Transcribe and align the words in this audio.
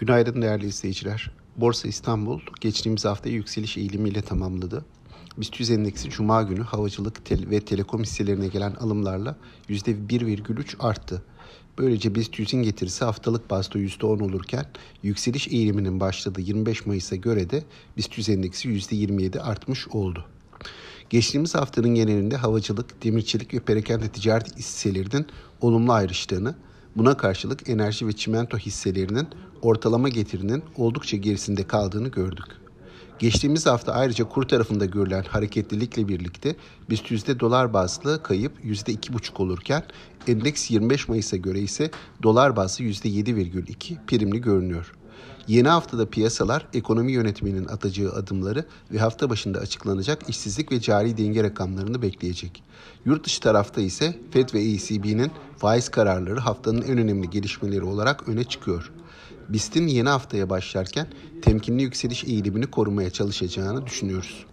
Günaydın 0.00 0.42
değerli 0.42 0.66
izleyiciler. 0.66 1.30
Borsa 1.56 1.88
İstanbul 1.88 2.40
geçtiğimiz 2.60 3.04
hafta 3.04 3.28
yükseliş 3.28 3.76
eğilimiyle 3.76 4.22
tamamladı. 4.22 4.84
BIST 5.38 5.70
endeksi 5.70 6.10
Cuma 6.10 6.42
günü 6.42 6.62
havacılık 6.62 7.30
ve 7.30 7.60
telekom 7.60 8.02
hisselerine 8.02 8.48
gelen 8.48 8.74
alımlarla 8.74 9.36
%1,3 9.68 10.76
arttı. 10.78 11.22
Böylece 11.78 12.14
BIST 12.14 12.38
100'in 12.38 12.62
getirisi 12.62 13.04
haftalık 13.04 13.50
bazda 13.50 13.78
%10 13.78 14.22
olurken 14.22 14.66
yükseliş 15.02 15.48
eğiliminin 15.48 16.00
başladığı 16.00 16.40
25 16.40 16.86
Mayıs'a 16.86 17.16
göre 17.16 17.50
de 17.50 17.64
BIST 17.96 18.18
100 18.18 18.28
endeksi 18.28 18.68
%27 18.68 19.40
artmış 19.40 19.88
oldu. 19.88 20.24
Geçtiğimiz 21.10 21.54
haftanın 21.54 21.94
genelinde 21.94 22.36
havacılık, 22.36 23.04
demirçilik 23.04 23.54
ve 23.54 23.60
perakende 23.60 24.08
ticaret 24.08 24.56
hisselerinin 24.56 25.26
olumlu 25.60 25.92
ayrıştığını, 25.92 26.54
buna 26.96 27.16
karşılık 27.16 27.68
enerji 27.68 28.06
ve 28.06 28.12
çimento 28.12 28.58
hisselerinin 28.58 29.28
ortalama 29.62 30.08
getirinin 30.08 30.62
oldukça 30.76 31.16
gerisinde 31.16 31.66
kaldığını 31.66 32.08
gördük. 32.08 32.46
Geçtiğimiz 33.18 33.66
hafta 33.66 33.92
ayrıca 33.92 34.24
kur 34.24 34.42
tarafında 34.42 34.84
görülen 34.84 35.22
hareketlilikle 35.22 36.08
birlikte 36.08 36.56
BIST 36.90 37.10
yüzde 37.10 37.40
dolar 37.40 37.72
bazlı 37.72 38.22
kayıp 38.22 38.52
yüzde 38.62 38.92
iki 38.92 39.12
buçuk 39.12 39.40
olurken 39.40 39.82
endeks 40.26 40.70
25 40.70 41.08
Mayıs'a 41.08 41.36
göre 41.36 41.60
ise 41.60 41.90
dolar 42.22 42.56
bazlı 42.56 42.84
yüzde 42.84 43.08
7,2 43.08 44.06
primli 44.06 44.40
görünüyor. 44.40 44.92
Yeni 45.48 45.68
haftada 45.68 46.10
piyasalar 46.10 46.66
ekonomi 46.74 47.12
yönetiminin 47.12 47.64
atacağı 47.64 48.12
adımları 48.12 48.64
ve 48.92 48.98
hafta 48.98 49.30
başında 49.30 49.58
açıklanacak 49.58 50.28
işsizlik 50.28 50.72
ve 50.72 50.80
cari 50.80 51.16
denge 51.16 51.42
rakamlarını 51.42 52.02
bekleyecek. 52.02 52.62
Yurt 53.04 53.26
dışı 53.26 53.40
tarafta 53.40 53.80
ise 53.80 54.18
FED 54.30 54.54
ve 54.54 54.62
ECB'nin 54.62 55.30
faiz 55.58 55.88
kararları 55.88 56.40
haftanın 56.40 56.82
en 56.82 56.98
önemli 56.98 57.30
gelişmeleri 57.30 57.82
olarak 57.82 58.28
öne 58.28 58.44
çıkıyor. 58.44 58.92
BIST'in 59.48 59.86
yeni 59.86 60.08
haftaya 60.08 60.50
başlarken 60.50 61.06
temkinli 61.42 61.82
yükseliş 61.82 62.24
eğilimini 62.24 62.66
korumaya 62.66 63.10
çalışacağını 63.10 63.86
düşünüyoruz. 63.86 64.46